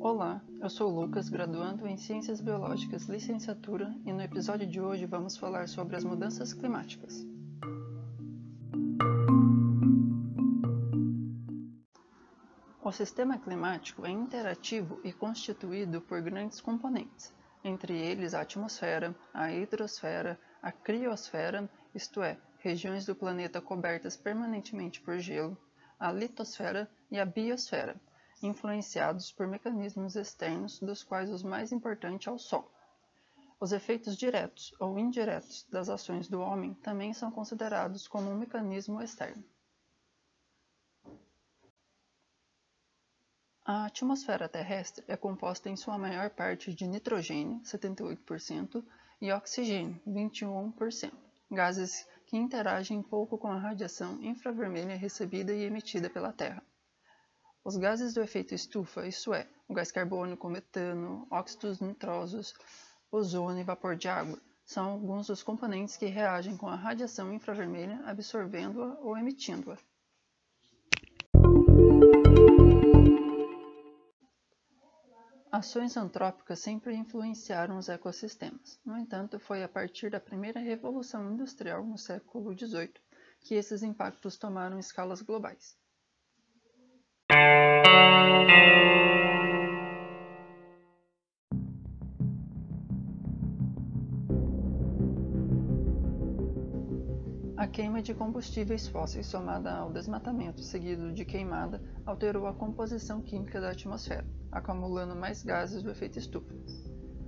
[0.00, 5.36] Olá, eu sou Lucas, graduando em Ciências Biológicas, licenciatura, e no episódio de hoje vamos
[5.36, 7.26] falar sobre as mudanças climáticas.
[12.80, 19.52] O sistema climático é interativo e constituído por grandes componentes, entre eles a atmosfera, a
[19.52, 25.56] hidrosfera, a criosfera, isto é, regiões do planeta cobertas permanentemente por gelo,
[25.98, 28.00] a litosfera e a biosfera,
[28.42, 32.70] influenciados por mecanismos externos, dos quais os mais importantes é o Sol.
[33.60, 39.02] Os efeitos diretos ou indiretos das ações do homem também são considerados como um mecanismo
[39.02, 39.44] externo.
[43.64, 48.82] A atmosfera terrestre é composta em sua maior parte de nitrogênio, 78%,
[49.20, 51.12] e oxigênio, 21%,
[51.50, 56.62] gases que interagem pouco com a radiação infravermelha recebida e emitida pela Terra.
[57.64, 62.52] Os gases do efeito estufa, isso é, o gás carbônico, metano, óxidos nitrosos,
[63.10, 68.02] ozônio e vapor de água, são alguns dos componentes que reagem com a radiação infravermelha,
[68.04, 69.78] absorvendo-a ou emitindo-a.
[75.58, 78.78] Ações antrópicas sempre influenciaram os ecossistemas.
[78.86, 82.94] No entanto, foi a partir da primeira revolução industrial no século XVIII
[83.40, 85.76] que esses impactos tomaram escalas globais.
[97.58, 103.60] A queima de combustíveis fósseis somada ao desmatamento seguido de queimada alterou a composição química
[103.60, 106.54] da atmosfera acumulando mais gases do efeito estufa.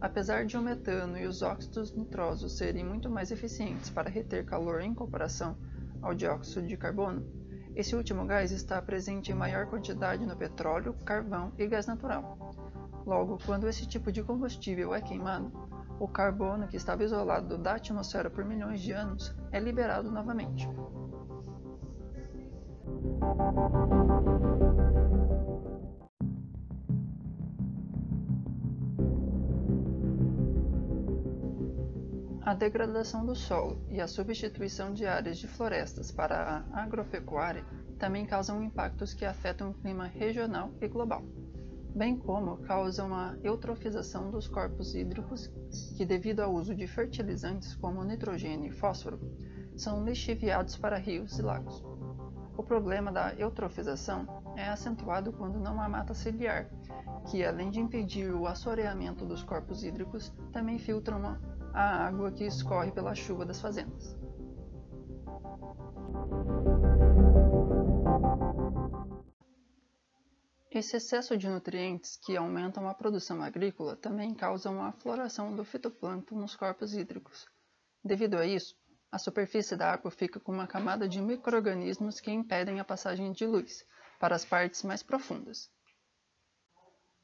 [0.00, 4.80] Apesar de o metano e os óxidos nitrosos serem muito mais eficientes para reter calor
[4.80, 5.58] em comparação
[6.00, 7.26] ao dióxido de carbono,
[7.74, 12.38] esse último gás está presente em maior quantidade no petróleo, carvão e gás natural.
[13.04, 15.50] Logo, quando esse tipo de combustível é queimado,
[16.02, 20.68] o carbono que estava isolado da atmosfera por milhões de anos é liberado novamente.
[32.44, 37.64] A degradação do solo e a substituição de áreas de florestas para a agropecuária
[37.96, 41.22] também causam impactos que afetam o clima regional e global,
[41.94, 45.50] bem como causam a eutrofização dos corpos hídricos
[45.96, 49.20] que, devido ao uso de fertilizantes como nitrogênio e fósforo,
[49.76, 51.84] são lixiviados para rios e lagos.
[52.56, 54.26] O problema da eutrofização
[54.56, 56.68] é acentuado quando não há mata ciliar,
[57.30, 61.38] que, além de impedir o assoreamento dos corpos hídricos, também filtram
[61.72, 64.16] a água que escorre pela chuva das fazendas.
[70.74, 76.34] Esse excesso de nutrientes que aumentam a produção agrícola também causam a floração do fitoplâncton
[76.34, 77.46] nos corpos hídricos.
[78.02, 78.74] Devido a isso,
[79.10, 83.44] a superfície da água fica com uma camada de microrganismos que impedem a passagem de
[83.44, 83.84] luz
[84.18, 85.70] para as partes mais profundas.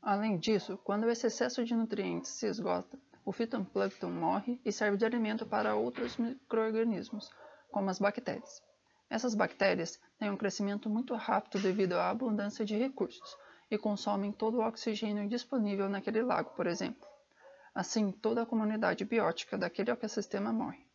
[0.00, 5.04] Além disso, quando esse excesso de nutrientes se esgota, o fitoplâncton morre e serve de
[5.04, 7.28] alimento para outros microorganismos,
[7.72, 8.62] como as bactérias.
[9.12, 13.36] Essas bactérias têm um crescimento muito rápido devido à abundância de recursos
[13.70, 17.06] e consomem todo o oxigênio disponível naquele lago, por exemplo.
[17.74, 20.86] Assim, toda a comunidade biótica daquele ecossistema morre.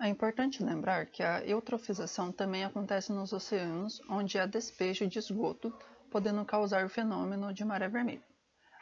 [0.00, 5.72] É importante lembrar que a eutrofização também acontece nos oceanos, onde há despejo de esgoto,
[6.10, 8.26] podendo causar o fenômeno de maré vermelha.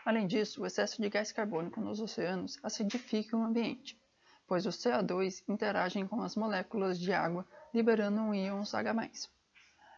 [0.07, 4.01] Além disso, o excesso de gás carbônico nos oceanos acidifica o ambiente,
[4.47, 9.29] pois os CO2 interagem com as moléculas de água, liberando íons H+.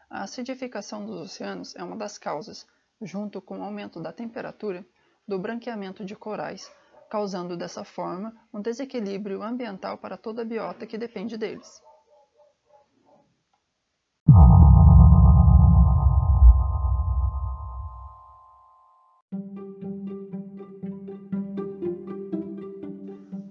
[0.08, 2.66] A acidificação dos oceanos é uma das causas,
[3.02, 4.82] junto com o aumento da temperatura,
[5.28, 6.72] do branqueamento de corais,
[7.10, 11.82] causando dessa forma um desequilíbrio ambiental para toda a biota que depende deles.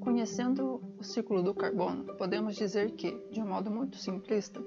[0.01, 0.74] Conhecendo
[1.05, 4.61] ciclo do carbono, podemos dizer que, de um modo muito simplista,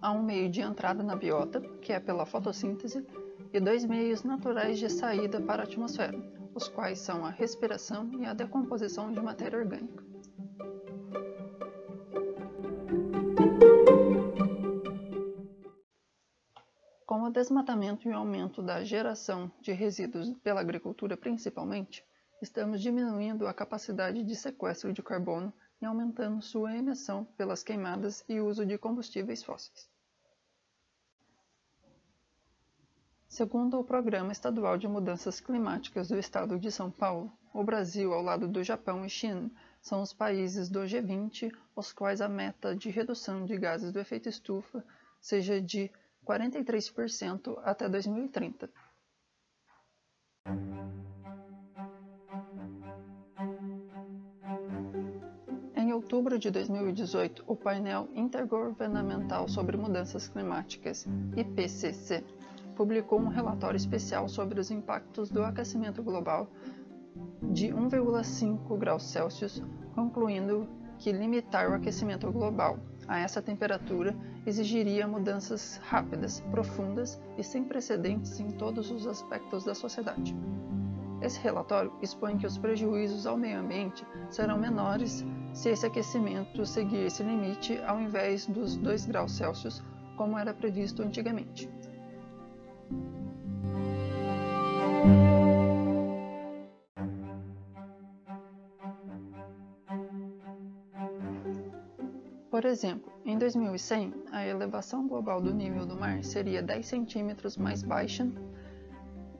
[0.00, 3.06] há um meio de entrada na biota, que é pela fotossíntese,
[3.52, 6.18] e dois meios naturais de saída para a atmosfera,
[6.54, 10.02] os quais são a respiração e a decomposição de matéria orgânica.
[17.06, 22.02] Com o desmatamento e o aumento da geração de resíduos pela agricultura principalmente,
[22.42, 28.40] estamos diminuindo a capacidade de sequestro de carbono e aumentando sua emissão pelas queimadas e
[28.40, 29.88] uso de combustíveis fósseis.
[33.28, 38.22] Segundo o Programa Estadual de Mudanças Climáticas do Estado de São Paulo, o Brasil, ao
[38.22, 39.50] lado do Japão e China,
[39.80, 44.28] são os países do G20 os quais a meta de redução de gases do efeito
[44.28, 44.84] estufa
[45.20, 45.90] seja de
[46.26, 48.68] 43% até 2030.
[56.12, 62.22] Outubro de 2018, o painel intergovernamental sobre mudanças climáticas, IPCC,
[62.76, 66.50] publicou um relatório especial sobre os impactos do aquecimento global
[67.50, 69.62] de 1,5 graus Celsius,
[69.94, 70.68] concluindo
[70.98, 72.78] que limitar o aquecimento global
[73.08, 74.14] a essa temperatura
[74.46, 80.36] exigiria mudanças rápidas, profundas e sem precedentes em todos os aspectos da sociedade.
[81.22, 85.24] Esse relatório expõe que os prejuízos ao meio ambiente serão menores
[85.54, 89.80] se esse aquecimento seguir esse limite ao invés dos 2 graus Celsius,
[90.16, 91.70] como era previsto antigamente.
[102.50, 107.82] Por exemplo, em 2100, a elevação global do nível do mar seria 10 centímetros mais
[107.82, 108.28] baixa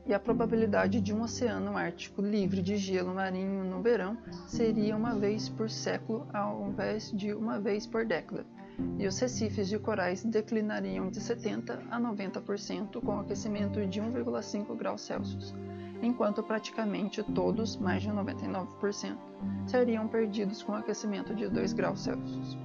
[0.06, 4.16] e a probabilidade de um oceano ártico livre de gelo marinho no verão
[4.46, 8.44] seria uma vez por século ao invés de uma vez por década,
[8.98, 15.02] e os recifes de corais declinariam de 70 a 90% com aquecimento de 1,5 graus
[15.02, 15.54] Celsius,
[16.02, 19.16] enquanto praticamente todos, mais de 99%,
[19.66, 22.58] seriam perdidos com aquecimento de 2 graus Celsius.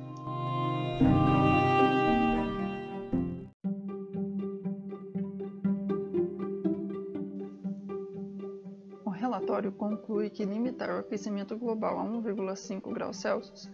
[9.37, 13.69] Relatório conclui que limitar o aquecimento global a 1,5 graus Celsius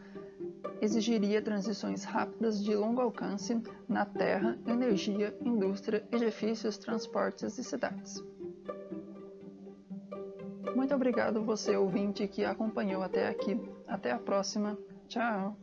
[0.81, 8.21] exigiria transições rápidas de longo alcance na terra, energia, indústria, edifícios, transportes e cidades.
[10.75, 13.57] Muito obrigado você ouvinte que acompanhou até aqui.
[13.87, 14.77] Até a próxima.
[15.07, 15.55] Tchau.